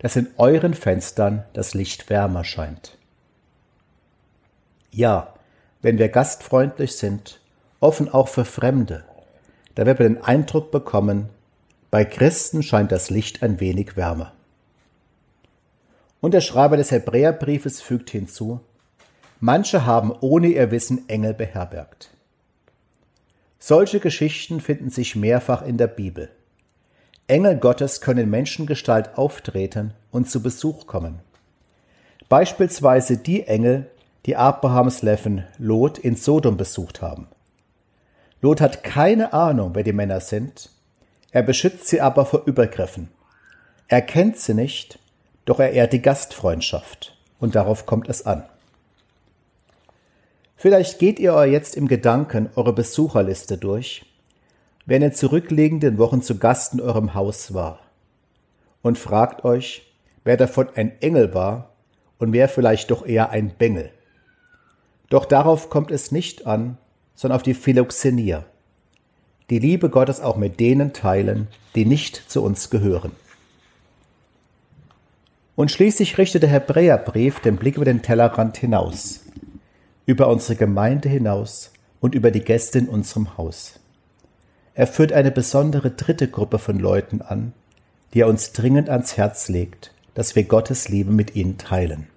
dass 0.00 0.14
in 0.14 0.26
euren 0.36 0.74
Fenstern 0.74 1.44
das 1.54 1.72
Licht 1.72 2.10
wärmer 2.10 2.44
scheint. 2.44 2.98
Ja, 4.96 5.34
wenn 5.82 5.98
wir 5.98 6.08
gastfreundlich 6.08 6.96
sind, 6.96 7.38
offen 7.80 8.08
auch 8.08 8.28
für 8.28 8.46
Fremde, 8.46 9.04
da 9.74 9.84
wird 9.84 9.98
man 9.98 10.14
den 10.14 10.24
Eindruck 10.24 10.70
bekommen, 10.70 11.28
bei 11.90 12.06
Christen 12.06 12.62
scheint 12.62 12.90
das 12.92 13.10
Licht 13.10 13.42
ein 13.42 13.60
wenig 13.60 13.98
wärmer. 13.98 14.32
Und 16.22 16.32
der 16.32 16.40
Schreiber 16.40 16.78
des 16.78 16.92
Hebräerbriefes 16.92 17.82
fügt 17.82 18.08
hinzu, 18.08 18.60
manche 19.38 19.84
haben 19.84 20.12
ohne 20.20 20.46
ihr 20.46 20.70
Wissen 20.70 21.06
Engel 21.10 21.34
beherbergt. 21.34 22.08
Solche 23.58 24.00
Geschichten 24.00 24.62
finden 24.62 24.88
sich 24.88 25.14
mehrfach 25.14 25.60
in 25.60 25.76
der 25.76 25.88
Bibel. 25.88 26.30
Engel 27.26 27.56
Gottes 27.58 28.00
können 28.00 28.20
in 28.20 28.30
Menschengestalt 28.30 29.18
auftreten 29.18 29.92
und 30.10 30.30
zu 30.30 30.42
Besuch 30.42 30.86
kommen. 30.86 31.18
Beispielsweise 32.30 33.18
die 33.18 33.42
Engel, 33.42 33.90
die 34.26 34.34
Abrahams 34.34 35.04
Neffen 35.04 35.44
Lot 35.56 35.98
in 35.98 36.16
Sodom 36.16 36.56
besucht 36.56 37.00
haben. 37.00 37.28
Lot 38.42 38.60
hat 38.60 38.82
keine 38.82 39.32
Ahnung, 39.32 39.74
wer 39.74 39.84
die 39.84 39.92
Männer 39.92 40.20
sind, 40.20 40.70
er 41.30 41.44
beschützt 41.44 41.86
sie 41.86 42.00
aber 42.00 42.26
vor 42.26 42.42
Übergriffen. 42.44 43.08
Er 43.86 44.02
kennt 44.02 44.36
sie 44.36 44.54
nicht, 44.54 44.98
doch 45.44 45.60
er 45.60 45.70
ehrt 45.70 45.92
die 45.92 46.02
Gastfreundschaft, 46.02 47.16
und 47.38 47.54
darauf 47.54 47.86
kommt 47.86 48.08
es 48.08 48.26
an. 48.26 48.42
Vielleicht 50.56 50.98
geht 50.98 51.20
ihr 51.20 51.34
euch 51.34 51.52
jetzt 51.52 51.76
im 51.76 51.86
Gedanken 51.86 52.50
eure 52.56 52.72
Besucherliste 52.72 53.58
durch, 53.58 54.04
wer 54.86 54.96
in 54.96 55.02
den 55.02 55.12
zurückliegenden 55.12 55.98
Wochen 55.98 56.20
zu 56.20 56.38
Gast 56.38 56.74
in 56.74 56.80
eurem 56.80 57.14
Haus 57.14 57.54
war, 57.54 57.78
und 58.82 58.98
fragt 58.98 59.44
euch, 59.44 59.94
wer 60.24 60.36
davon 60.36 60.68
ein 60.74 61.00
Engel 61.00 61.32
war 61.32 61.70
und 62.18 62.32
wer 62.32 62.48
vielleicht 62.48 62.90
doch 62.90 63.06
eher 63.06 63.30
ein 63.30 63.50
Bengel. 63.56 63.92
Doch 65.08 65.24
darauf 65.24 65.70
kommt 65.70 65.90
es 65.90 66.10
nicht 66.10 66.46
an, 66.46 66.78
sondern 67.14 67.36
auf 67.36 67.42
die 67.42 67.54
Philoxenie, 67.54 68.38
die 69.50 69.58
Liebe 69.58 69.88
Gottes 69.90 70.20
auch 70.20 70.36
mit 70.36 70.58
denen 70.58 70.92
teilen, 70.92 71.48
die 71.74 71.84
nicht 71.84 72.30
zu 72.30 72.42
uns 72.42 72.70
gehören. 72.70 73.12
Und 75.54 75.70
schließlich 75.70 76.18
richtet 76.18 76.42
der 76.42 76.50
Hebräerbrief 76.50 77.40
den 77.40 77.56
Blick 77.56 77.76
über 77.76 77.84
den 77.84 78.02
Tellerrand 78.02 78.58
hinaus, 78.58 79.20
über 80.04 80.28
unsere 80.28 80.56
Gemeinde 80.56 81.08
hinaus 81.08 81.70
und 82.00 82.14
über 82.14 82.30
die 82.30 82.42
Gäste 82.42 82.78
in 82.78 82.88
unserem 82.88 83.38
Haus. 83.38 83.80
Er 84.74 84.86
führt 84.86 85.12
eine 85.12 85.30
besondere 85.30 85.90
dritte 85.90 86.28
Gruppe 86.28 86.58
von 86.58 86.78
Leuten 86.78 87.22
an, 87.22 87.54
die 88.12 88.20
er 88.20 88.28
uns 88.28 88.52
dringend 88.52 88.90
ans 88.90 89.16
Herz 89.16 89.48
legt, 89.48 89.92
dass 90.12 90.36
wir 90.36 90.44
Gottes 90.44 90.88
Liebe 90.88 91.12
mit 91.12 91.34
ihnen 91.34 91.56
teilen. 91.56 92.08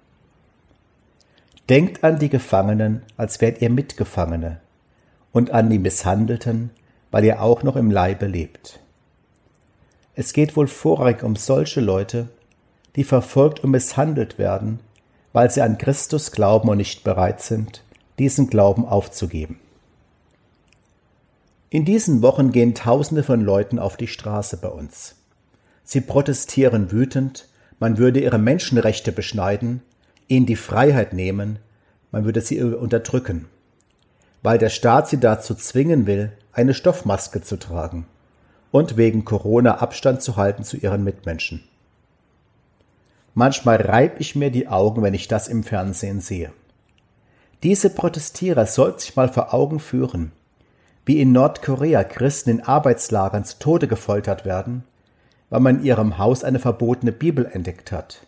Denkt 1.70 2.02
an 2.02 2.18
die 2.18 2.30
Gefangenen, 2.30 3.02
als 3.16 3.40
wärt 3.40 3.62
ihr 3.62 3.70
Mitgefangene, 3.70 4.58
und 5.30 5.52
an 5.52 5.70
die 5.70 5.78
Misshandelten, 5.78 6.70
weil 7.12 7.24
ihr 7.24 7.40
auch 7.40 7.62
noch 7.62 7.76
im 7.76 7.92
Leibe 7.92 8.26
lebt. 8.26 8.80
Es 10.16 10.32
geht 10.32 10.56
wohl 10.56 10.66
vorrangig 10.66 11.22
um 11.22 11.36
solche 11.36 11.80
Leute, 11.80 12.28
die 12.96 13.04
verfolgt 13.04 13.60
und 13.62 13.70
misshandelt 13.70 14.36
werden, 14.36 14.80
weil 15.32 15.48
sie 15.48 15.62
an 15.62 15.78
Christus 15.78 16.32
glauben 16.32 16.68
und 16.68 16.78
nicht 16.78 17.04
bereit 17.04 17.40
sind, 17.40 17.84
diesen 18.18 18.50
Glauben 18.50 18.84
aufzugeben. 18.84 19.60
In 21.70 21.84
diesen 21.84 22.20
Wochen 22.20 22.50
gehen 22.50 22.74
Tausende 22.74 23.22
von 23.22 23.42
Leuten 23.42 23.78
auf 23.78 23.96
die 23.96 24.08
Straße 24.08 24.56
bei 24.56 24.68
uns. 24.68 25.14
Sie 25.84 26.00
protestieren 26.00 26.90
wütend, 26.90 27.46
man 27.78 27.96
würde 27.96 28.18
ihre 28.18 28.38
Menschenrechte 28.38 29.12
beschneiden, 29.12 29.82
ihnen 30.30 30.46
die 30.46 30.56
Freiheit 30.56 31.12
nehmen, 31.12 31.58
man 32.12 32.24
würde 32.24 32.40
sie 32.40 32.62
unterdrücken, 32.62 33.46
weil 34.42 34.58
der 34.58 34.70
Staat 34.70 35.08
sie 35.08 35.18
dazu 35.18 35.54
zwingen 35.54 36.06
will, 36.06 36.32
eine 36.52 36.74
Stoffmaske 36.74 37.42
zu 37.42 37.58
tragen 37.58 38.06
und 38.70 38.96
wegen 38.96 39.24
Corona 39.24 39.78
Abstand 39.78 40.22
zu 40.22 40.36
halten 40.36 40.64
zu 40.64 40.76
ihren 40.76 41.04
Mitmenschen. 41.04 41.62
Manchmal 43.34 43.76
reib 43.76 44.20
ich 44.20 44.34
mir 44.36 44.50
die 44.50 44.68
Augen, 44.68 45.02
wenn 45.02 45.14
ich 45.14 45.28
das 45.28 45.48
im 45.48 45.62
Fernsehen 45.62 46.20
sehe. 46.20 46.52
Diese 47.62 47.90
Protestierer 47.90 48.66
sollten 48.66 49.00
sich 49.00 49.16
mal 49.16 49.28
vor 49.28 49.52
Augen 49.52 49.80
führen, 49.80 50.32
wie 51.04 51.20
in 51.20 51.32
Nordkorea 51.32 52.04
Christen 52.04 52.50
in 52.50 52.62
Arbeitslagern 52.62 53.44
zu 53.44 53.58
Tode 53.58 53.88
gefoltert 53.88 54.44
werden, 54.44 54.84
weil 55.48 55.60
man 55.60 55.80
in 55.80 55.84
ihrem 55.84 56.18
Haus 56.18 56.44
eine 56.44 56.58
verbotene 56.58 57.12
Bibel 57.12 57.46
entdeckt 57.46 57.92
hat. 57.92 58.26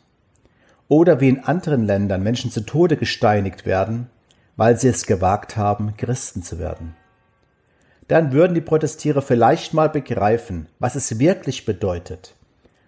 Oder 0.89 1.21
wie 1.21 1.29
in 1.29 1.45
anderen 1.45 1.87
Ländern 1.87 2.23
Menschen 2.23 2.51
zu 2.51 2.61
Tode 2.61 2.97
gesteinigt 2.97 3.67
werden, 3.67 4.09
weil 4.57 4.79
sie 4.79 4.89
es 4.89 5.07
gewagt 5.07 5.57
haben, 5.57 5.97
Christen 5.97 6.43
zu 6.43 6.59
werden. 6.59 6.95
Dann 8.09 8.33
würden 8.33 8.55
die 8.55 8.61
Protestierer 8.61 9.23
vielleicht 9.23 9.75
mal 9.75 9.89
begreifen, 9.89 10.67
was 10.79 10.97
es 10.97 11.19
wirklich 11.19 11.65
bedeutet, 11.65 12.35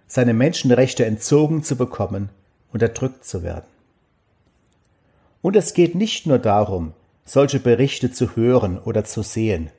seine 0.07 0.35
Menschenrechte 0.35 1.07
entzogen 1.07 1.63
zu 1.63 1.77
bekommen, 1.77 2.29
unterdrückt 2.73 3.25
zu 3.25 3.43
werden. 3.43 3.67
Und 5.41 5.57
es 5.57 5.75
geht 5.75 5.95
nicht 5.95 6.27
nur 6.27 6.39
darum, 6.39 6.93
solche 7.25 7.61
Berichte 7.61 8.11
zu 8.11 8.37
hören 8.37 8.79
oder 8.79 9.05
zu 9.05 9.23
sehen, 9.23 9.71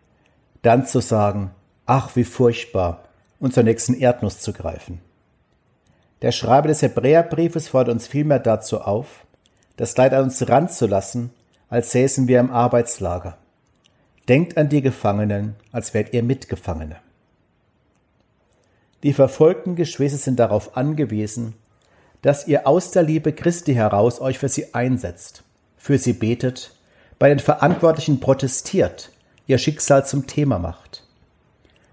dann 0.62 0.88
zu 0.88 1.00
sagen, 1.00 1.52
ach 1.86 2.16
wie 2.16 2.24
furchtbar, 2.24 3.04
und 3.40 3.54
zur 3.54 3.64
nächsten 3.64 3.94
Erdnuss 3.94 4.40
zu 4.40 4.54
greifen. 4.54 5.02
Der 6.22 6.32
Schreiber 6.32 6.68
des 6.68 6.82
Hebräerbriefes 6.82 7.68
fordert 7.68 7.94
uns 7.94 8.08
vielmehr 8.08 8.40
dazu 8.40 8.82
auf, 8.82 9.26
das 9.78 9.96
Leid 9.98 10.14
an 10.14 10.24
uns 10.24 10.48
ranzulassen, 10.48 11.32
als 11.70 11.92
säßen 11.92 12.28
wir 12.28 12.40
im 12.40 12.52
Arbeitslager. 12.52 13.38
Denkt 14.30 14.58
an 14.58 14.70
die 14.70 14.82
Gefangenen, 14.82 15.56
als 15.72 15.94
wärt 15.94 16.14
ihr 16.14 16.24
Mitgefangene. 16.24 16.98
Die 19.04 19.14
verfolgten 19.14 19.76
Geschwister 19.76 20.18
sind 20.18 20.40
darauf 20.40 20.78
angewiesen, 20.78 21.54
dass 22.22 22.48
ihr 22.48 22.66
aus 22.66 22.90
der 22.92 23.04
Liebe 23.04 23.34
Christi 23.34 23.76
heraus 23.76 24.20
euch 24.20 24.40
für 24.40 24.50
sie 24.50 24.74
einsetzt, 24.74 25.44
für 25.78 26.00
sie 26.00 26.14
betet, 26.14 26.76
bei 27.20 27.30
den 27.30 27.40
Verantwortlichen 27.40 28.20
protestiert, 28.20 29.12
ihr 29.46 29.60
Schicksal 29.60 30.06
zum 30.06 30.26
Thema 30.26 30.58
macht. 30.58 31.04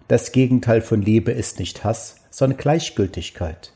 Das 0.08 0.32
Gegenteil 0.32 0.80
von 0.80 1.02
Liebe 1.02 1.32
ist 1.32 1.58
nicht 1.58 1.84
Hass, 1.84 2.16
sondern 2.30 2.56
Gleichgültigkeit. 2.56 3.72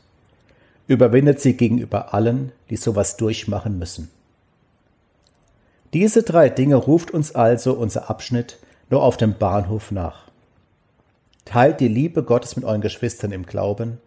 Überwindet 0.87 1.41
sie 1.41 1.55
gegenüber 1.55 2.13
allen, 2.13 2.51
die 2.69 2.77
sowas 2.77 3.17
durchmachen 3.17 3.77
müssen. 3.77 4.09
Diese 5.93 6.23
drei 6.23 6.49
Dinge 6.49 6.75
ruft 6.75 7.11
uns 7.11 7.35
also 7.35 7.73
unser 7.73 8.09
Abschnitt 8.09 8.57
nur 8.89 9.03
auf 9.03 9.17
dem 9.17 9.37
Bahnhof 9.37 9.91
nach. 9.91 10.23
Teilt 11.45 11.79
die 11.79 11.87
Liebe 11.87 12.23
Gottes 12.23 12.55
mit 12.55 12.65
euren 12.65 12.81
Geschwistern 12.81 13.31
im 13.31 13.45
Glauben, 13.45 13.99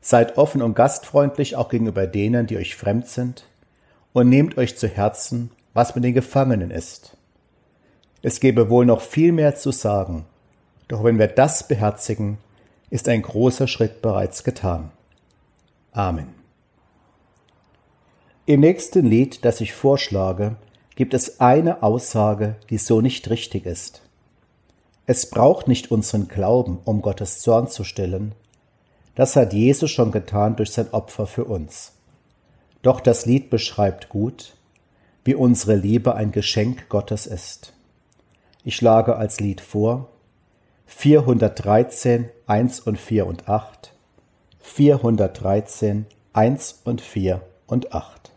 seid 0.00 0.38
offen 0.38 0.60
und 0.60 0.74
gastfreundlich 0.74 1.56
auch 1.56 1.68
gegenüber 1.68 2.06
denen, 2.06 2.46
die 2.46 2.56
euch 2.56 2.76
fremd 2.76 3.08
sind, 3.08 3.46
und 4.12 4.28
nehmt 4.28 4.58
euch 4.58 4.76
zu 4.76 4.86
Herzen, 4.86 5.50
was 5.72 5.94
mit 5.94 6.04
den 6.04 6.14
Gefangenen 6.14 6.70
ist. 6.70 7.16
Es 8.22 8.40
gäbe 8.40 8.70
wohl 8.70 8.86
noch 8.86 9.00
viel 9.00 9.32
mehr 9.32 9.54
zu 9.56 9.70
sagen, 9.70 10.26
doch 10.88 11.04
wenn 11.04 11.18
wir 11.18 11.26
das 11.26 11.66
beherzigen, 11.66 12.38
ist 12.90 13.08
ein 13.08 13.22
großer 13.22 13.66
Schritt 13.66 14.02
bereits 14.02 14.44
getan. 14.44 14.90
Amen. 15.94 16.34
Im 18.46 18.60
nächsten 18.60 19.06
Lied, 19.06 19.44
das 19.44 19.60
ich 19.60 19.72
vorschlage, 19.72 20.56
gibt 20.96 21.14
es 21.14 21.40
eine 21.40 21.84
Aussage, 21.84 22.56
die 22.68 22.78
so 22.78 23.00
nicht 23.00 23.30
richtig 23.30 23.64
ist. 23.64 24.02
Es 25.06 25.30
braucht 25.30 25.68
nicht 25.68 25.92
unseren 25.92 26.26
Glauben, 26.26 26.80
um 26.84 27.00
Gottes 27.00 27.40
Zorn 27.40 27.68
zu 27.68 27.84
stillen. 27.84 28.34
Das 29.14 29.36
hat 29.36 29.52
Jesus 29.52 29.88
schon 29.92 30.10
getan 30.10 30.56
durch 30.56 30.72
sein 30.72 30.90
Opfer 30.90 31.28
für 31.28 31.44
uns. 31.44 31.92
Doch 32.82 32.98
das 32.98 33.24
Lied 33.24 33.48
beschreibt 33.48 34.08
gut, 34.08 34.56
wie 35.24 35.36
unsere 35.36 35.76
Liebe 35.76 36.16
ein 36.16 36.32
Geschenk 36.32 36.88
Gottes 36.88 37.26
ist. 37.26 37.72
Ich 38.64 38.74
schlage 38.74 39.14
als 39.14 39.38
Lied 39.38 39.60
vor 39.60 40.08
413, 40.86 42.30
1 42.48 42.80
und 42.80 42.98
4 42.98 43.26
und 43.26 43.48
8, 43.48 43.93
413, 44.76 46.04
1 46.32 46.80
und 46.82 47.00
4 47.00 47.40
und 47.68 47.94
8. 47.94 48.32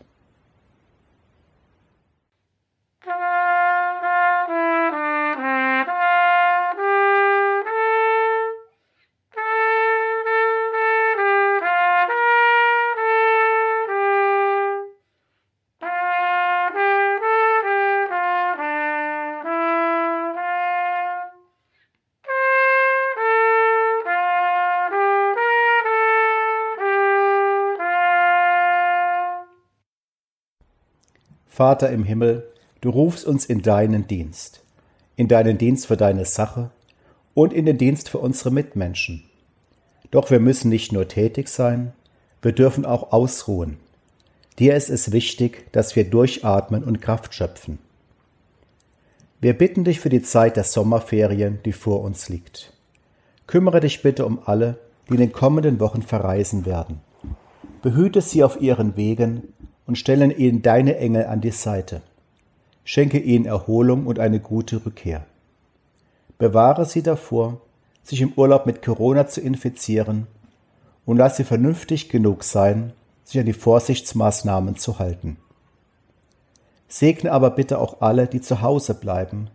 Vater 31.58 31.90
im 31.90 32.04
Himmel, 32.04 32.52
Du 32.82 32.90
rufst 32.90 33.26
uns 33.26 33.44
in 33.44 33.62
deinen 33.62 34.06
Dienst, 34.06 34.62
in 35.16 35.26
deinen 35.26 35.58
Dienst 35.58 35.88
für 35.88 35.96
deine 35.96 36.24
Sache 36.24 36.70
und 37.34 37.52
in 37.52 37.66
den 37.66 37.78
Dienst 37.78 38.08
für 38.08 38.18
unsere 38.18 38.52
Mitmenschen. 38.52 39.24
Doch 40.12 40.30
wir 40.30 40.38
müssen 40.38 40.68
nicht 40.68 40.92
nur 40.92 41.08
tätig 41.08 41.48
sein, 41.48 41.94
wir 42.42 42.52
dürfen 42.52 42.86
auch 42.86 43.10
ausruhen. 43.10 43.78
Dir 44.60 44.76
ist 44.76 44.88
es 44.88 45.10
wichtig, 45.10 45.66
dass 45.72 45.96
wir 45.96 46.08
durchatmen 46.08 46.84
und 46.84 47.02
Kraft 47.02 47.34
schöpfen. 47.34 47.80
Wir 49.40 49.58
bitten 49.58 49.82
dich 49.82 49.98
für 49.98 50.10
die 50.10 50.22
Zeit 50.22 50.54
der 50.54 50.62
Sommerferien, 50.62 51.58
die 51.64 51.72
vor 51.72 52.02
uns 52.02 52.28
liegt. 52.28 52.72
Kümmere 53.48 53.80
dich 53.80 54.00
bitte 54.02 54.26
um 54.26 54.38
alle, 54.44 54.78
die 55.08 55.14
in 55.14 55.20
den 55.20 55.32
kommenden 55.32 55.80
Wochen 55.80 56.02
verreisen 56.02 56.66
werden. 56.66 57.00
Behüte 57.82 58.20
sie 58.20 58.44
auf 58.44 58.60
ihren 58.60 58.96
Wegen 58.96 59.42
und 59.88 59.96
stelle 59.96 60.32
ihnen 60.34 60.60
deine 60.60 60.98
Engel 60.98 61.24
an 61.24 61.40
die 61.40 61.50
Seite. 61.50 62.02
Schenke 62.84 63.18
ihnen 63.18 63.46
Erholung 63.46 64.06
und 64.06 64.18
eine 64.18 64.38
gute 64.38 64.84
Rückkehr. 64.84 65.24
Bewahre 66.36 66.84
sie 66.84 67.02
davor, 67.02 67.62
sich 68.02 68.20
im 68.20 68.34
Urlaub 68.34 68.66
mit 68.66 68.82
Corona 68.82 69.26
zu 69.26 69.40
infizieren 69.40 70.26
und 71.06 71.16
lass 71.16 71.38
sie 71.38 71.44
vernünftig 71.44 72.10
genug 72.10 72.44
sein, 72.44 72.92
sich 73.24 73.40
an 73.40 73.46
die 73.46 73.54
Vorsichtsmaßnahmen 73.54 74.76
zu 74.76 74.98
halten. 74.98 75.38
Segne 76.86 77.32
aber 77.32 77.50
bitte 77.50 77.78
auch 77.78 78.02
alle, 78.02 78.26
die 78.26 78.42
zu 78.42 78.60
Hause 78.60 78.94
bleiben, 78.94 79.48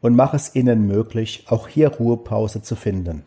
und 0.00 0.14
mach 0.14 0.34
es 0.34 0.54
ihnen 0.54 0.86
möglich, 0.86 1.46
auch 1.48 1.66
hier 1.66 1.88
Ruhepause 1.88 2.62
zu 2.62 2.76
finden. 2.76 3.24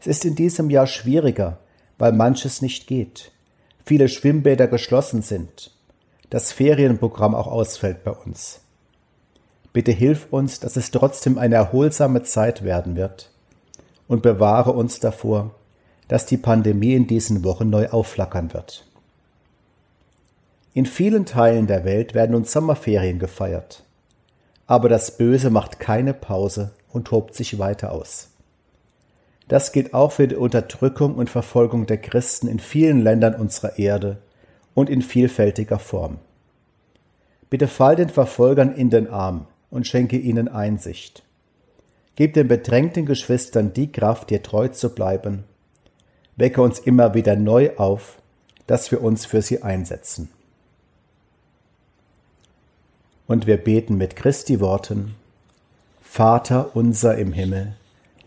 Es 0.00 0.06
ist 0.06 0.24
in 0.24 0.34
diesem 0.34 0.70
Jahr 0.70 0.86
schwieriger, 0.86 1.58
weil 1.98 2.12
manches 2.12 2.62
nicht 2.62 2.86
geht, 2.86 3.30
viele 3.84 4.08
Schwimmbäder 4.08 4.68
geschlossen 4.68 5.22
sind, 5.22 5.72
das 6.30 6.52
Ferienprogramm 6.52 7.34
auch 7.34 7.46
ausfällt 7.46 8.04
bei 8.04 8.12
uns. 8.12 8.60
Bitte 9.72 9.92
hilf 9.92 10.28
uns, 10.30 10.60
dass 10.60 10.76
es 10.76 10.90
trotzdem 10.90 11.38
eine 11.38 11.54
erholsame 11.54 12.22
Zeit 12.22 12.64
werden 12.64 12.96
wird 12.96 13.30
und 14.08 14.22
bewahre 14.22 14.72
uns 14.72 14.98
davor, 14.98 15.54
dass 16.08 16.26
die 16.26 16.36
Pandemie 16.36 16.94
in 16.94 17.06
diesen 17.06 17.44
Wochen 17.44 17.70
neu 17.70 17.88
aufflackern 17.88 18.52
wird. 18.52 18.84
In 20.74 20.86
vielen 20.86 21.26
Teilen 21.26 21.66
der 21.66 21.84
Welt 21.84 22.14
werden 22.14 22.32
nun 22.32 22.44
Sommerferien 22.44 23.18
gefeiert. 23.18 23.84
Aber 24.66 24.88
das 24.88 25.16
Böse 25.16 25.50
macht 25.50 25.78
keine 25.78 26.14
Pause 26.14 26.72
und 26.92 27.06
tobt 27.06 27.34
sich 27.34 27.58
weiter 27.58 27.92
aus. 27.92 28.29
Das 29.50 29.72
gilt 29.72 29.94
auch 29.94 30.12
für 30.12 30.28
die 30.28 30.36
Unterdrückung 30.36 31.16
und 31.16 31.28
Verfolgung 31.28 31.84
der 31.84 31.98
Christen 31.98 32.46
in 32.46 32.60
vielen 32.60 33.00
Ländern 33.00 33.34
unserer 33.34 33.80
Erde 33.80 34.18
und 34.74 34.88
in 34.88 35.02
vielfältiger 35.02 35.80
Form. 35.80 36.18
Bitte 37.50 37.66
fall 37.66 37.96
den 37.96 38.10
Verfolgern 38.10 38.72
in 38.72 38.90
den 38.90 39.08
Arm 39.08 39.48
und 39.68 39.88
schenke 39.88 40.16
ihnen 40.16 40.46
Einsicht. 40.46 41.24
Gib 42.14 42.34
den 42.34 42.46
bedrängten 42.46 43.06
Geschwistern 43.06 43.72
die 43.72 43.90
Kraft, 43.90 44.30
dir 44.30 44.40
treu 44.40 44.68
zu 44.68 44.94
bleiben. 44.94 45.42
Wecke 46.36 46.62
uns 46.62 46.78
immer 46.78 47.14
wieder 47.14 47.34
neu 47.34 47.76
auf, 47.76 48.18
dass 48.68 48.92
wir 48.92 49.02
uns 49.02 49.26
für 49.26 49.42
sie 49.42 49.64
einsetzen. 49.64 50.28
Und 53.26 53.48
wir 53.48 53.56
beten 53.56 53.96
mit 53.96 54.14
Christi 54.14 54.60
Worten, 54.60 55.16
Vater 56.02 56.70
unser 56.76 57.18
im 57.18 57.32
Himmel, 57.32 57.74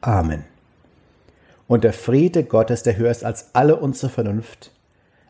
Amen. 0.00 0.44
Und 1.68 1.84
der 1.84 1.92
Friede 1.92 2.44
Gottes, 2.44 2.82
der 2.82 2.96
höher 2.96 3.10
ist 3.10 3.24
als 3.24 3.54
alle 3.54 3.76
unsere 3.76 4.10
Vernunft, 4.10 4.72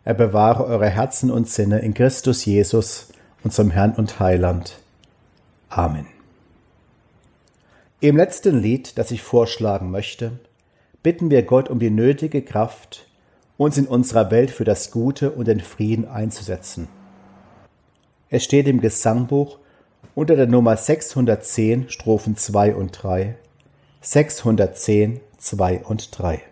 er 0.04 0.14
bewahre 0.14 0.64
eure 0.64 0.88
Herzen 0.88 1.30
und 1.30 1.48
Sinne 1.48 1.80
in 1.80 1.92
Christus 1.92 2.44
Jesus, 2.44 3.08
unserem 3.42 3.70
Herrn 3.70 3.92
und 3.92 4.18
Heiland. 4.18 4.78
Amen. 5.68 6.06
Im 8.00 8.16
letzten 8.16 8.58
Lied, 8.58 8.96
das 8.96 9.10
ich 9.10 9.22
vorschlagen 9.22 9.90
möchte, 9.90 10.32
bitten 11.02 11.30
wir 11.30 11.42
Gott 11.42 11.68
um 11.68 11.78
die 11.78 11.90
nötige 11.90 12.40
Kraft, 12.42 13.06
uns 13.58 13.76
in 13.76 13.86
unserer 13.86 14.30
Welt 14.30 14.50
für 14.50 14.64
das 14.64 14.90
Gute 14.90 15.32
und 15.32 15.48
den 15.48 15.60
Frieden 15.60 16.08
einzusetzen. 16.08 16.88
Es 18.30 18.44
steht 18.44 18.68
im 18.68 18.80
Gesangbuch 18.80 19.58
unter 20.14 20.36
der 20.36 20.46
Nummer 20.46 20.76
610 20.76 21.90
Strophen 21.90 22.36
2 22.36 22.74
und 22.74 22.92
3. 22.92 23.36
610 24.02 25.20
2 25.36 25.84
und 25.84 26.18
3. 26.18 26.42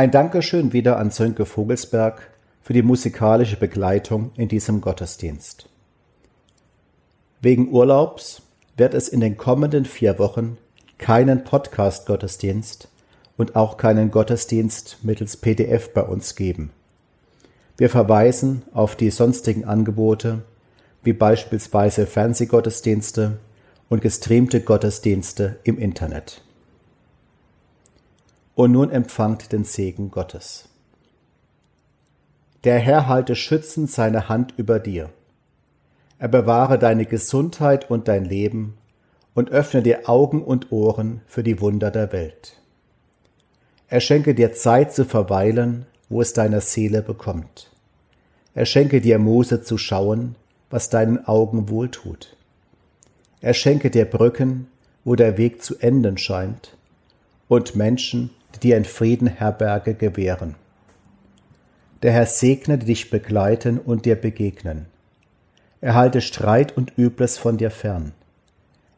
Ein 0.00 0.10
Dankeschön 0.10 0.72
wieder 0.72 0.96
an 0.96 1.10
Sönke 1.10 1.44
Vogelsberg 1.44 2.30
für 2.62 2.72
die 2.72 2.80
musikalische 2.80 3.58
Begleitung 3.58 4.30
in 4.34 4.48
diesem 4.48 4.80
Gottesdienst. 4.80 5.68
Wegen 7.42 7.70
Urlaubs 7.70 8.40
wird 8.78 8.94
es 8.94 9.08
in 9.08 9.20
den 9.20 9.36
kommenden 9.36 9.84
vier 9.84 10.18
Wochen 10.18 10.56
keinen 10.96 11.44
Podcast-Gottesdienst 11.44 12.88
und 13.36 13.56
auch 13.56 13.76
keinen 13.76 14.10
Gottesdienst 14.10 15.00
mittels 15.02 15.36
PDF 15.36 15.92
bei 15.92 16.00
uns 16.00 16.34
geben. 16.34 16.70
Wir 17.76 17.90
verweisen 17.90 18.62
auf 18.72 18.96
die 18.96 19.10
sonstigen 19.10 19.66
Angebote, 19.66 20.40
wie 21.02 21.12
beispielsweise 21.12 22.06
Fernsehgottesdienste 22.06 23.36
und 23.90 24.00
gestreamte 24.00 24.62
Gottesdienste 24.62 25.58
im 25.62 25.76
Internet 25.76 26.42
und 28.60 28.72
nun 28.72 28.90
empfangt 28.90 29.52
den 29.52 29.64
Segen 29.64 30.10
Gottes. 30.10 30.68
Der 32.64 32.78
Herr 32.78 33.06
halte 33.06 33.34
schützend 33.34 33.90
seine 33.90 34.28
Hand 34.28 34.52
über 34.58 34.78
dir. 34.78 35.08
Er 36.18 36.28
bewahre 36.28 36.78
deine 36.78 37.06
Gesundheit 37.06 37.90
und 37.90 38.06
dein 38.06 38.26
Leben 38.26 38.76
und 39.32 39.48
öffne 39.48 39.82
dir 39.82 40.10
Augen 40.10 40.44
und 40.44 40.72
Ohren 40.72 41.22
für 41.26 41.42
die 41.42 41.58
Wunder 41.62 41.90
der 41.90 42.12
Welt. 42.12 42.60
Er 43.88 44.00
schenke 44.00 44.34
dir 44.34 44.52
Zeit 44.52 44.92
zu 44.92 45.06
verweilen, 45.06 45.86
wo 46.10 46.20
es 46.20 46.34
deiner 46.34 46.60
Seele 46.60 47.00
bekommt. 47.00 47.70
Er 48.54 48.66
schenke 48.66 49.00
dir 49.00 49.18
Muße 49.18 49.62
zu 49.62 49.78
schauen, 49.78 50.36
was 50.68 50.90
deinen 50.90 51.24
Augen 51.24 51.70
wohltut. 51.70 52.36
Er 53.40 53.54
schenke 53.54 53.90
dir 53.90 54.04
Brücken, 54.04 54.66
wo 55.02 55.14
der 55.14 55.38
Weg 55.38 55.62
zu 55.62 55.78
enden 55.78 56.18
scheint, 56.18 56.76
und 57.48 57.74
Menschen, 57.74 58.28
die 58.54 58.60
dir 58.60 58.76
in 58.76 58.84
Frieden 58.84 59.26
Herberge 59.26 59.94
gewähren. 59.94 60.54
Der 62.02 62.12
Herr 62.12 62.26
segne, 62.26 62.78
die 62.78 62.86
dich 62.86 63.10
begleiten 63.10 63.78
und 63.78 64.06
dir 64.06 64.16
begegnen. 64.16 64.86
Er 65.80 65.94
halte 65.94 66.20
Streit 66.20 66.76
und 66.76 66.96
Übles 66.96 67.38
von 67.38 67.56
dir 67.56 67.70
fern. 67.70 68.12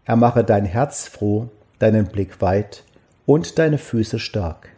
Er 0.05 0.17
mache 0.17 0.45
dein 0.45 0.65
Herz 0.65 1.07
froh, 1.07 1.49
deinen 1.79 2.07
Blick 2.07 2.41
weit 2.41 2.85
und 3.27 3.59
deine 3.59 3.79
Füße 3.79 4.19
stark. 4.19 4.69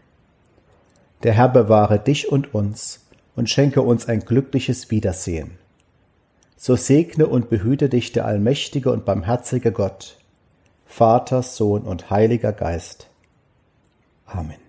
Der 1.23 1.33
Herr 1.33 1.49
bewahre 1.49 1.99
dich 1.99 2.31
und 2.31 2.55
uns 2.55 3.01
und 3.35 3.49
schenke 3.49 3.83
uns 3.83 4.07
ein 4.07 4.21
glückliches 4.21 4.91
Wiedersehen. 4.91 5.59
So 6.57 6.77
segne 6.77 7.27
und 7.27 7.51
behüte 7.51 7.89
dich 7.89 8.13
der 8.13 8.27
allmächtige 8.27 8.91
und 8.91 9.05
barmherzige 9.05 9.73
Gott, 9.73 10.19
Vater, 10.87 11.43
Sohn 11.43 11.83
und 11.83 12.11
Heiliger 12.11 12.53
Geist. 12.53 13.09
Amen. 14.27 14.64